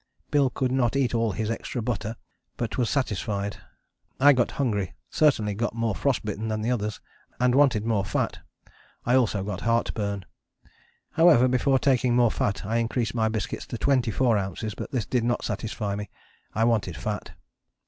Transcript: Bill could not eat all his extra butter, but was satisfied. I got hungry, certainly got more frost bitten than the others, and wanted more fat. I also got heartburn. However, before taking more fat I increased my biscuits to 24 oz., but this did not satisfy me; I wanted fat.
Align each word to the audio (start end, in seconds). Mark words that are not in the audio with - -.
Bill 0.31 0.49
could 0.49 0.71
not 0.71 0.95
eat 0.95 1.13
all 1.13 1.31
his 1.33 1.51
extra 1.51 1.79
butter, 1.79 2.15
but 2.57 2.75
was 2.75 2.89
satisfied. 2.89 3.57
I 4.19 4.33
got 4.33 4.49
hungry, 4.57 4.95
certainly 5.11 5.53
got 5.53 5.75
more 5.75 5.93
frost 5.93 6.25
bitten 6.25 6.47
than 6.47 6.61
the 6.63 6.71
others, 6.71 6.99
and 7.39 7.53
wanted 7.53 7.85
more 7.85 8.03
fat. 8.03 8.39
I 9.05 9.13
also 9.13 9.43
got 9.43 9.61
heartburn. 9.61 10.25
However, 11.11 11.47
before 11.47 11.77
taking 11.77 12.15
more 12.15 12.31
fat 12.31 12.65
I 12.65 12.77
increased 12.77 13.13
my 13.13 13.29
biscuits 13.29 13.67
to 13.67 13.77
24 13.77 14.39
oz., 14.39 14.73
but 14.75 14.89
this 14.91 15.05
did 15.05 15.23
not 15.23 15.43
satisfy 15.45 15.95
me; 15.95 16.09
I 16.55 16.63
wanted 16.63 16.97
fat. 16.97 17.33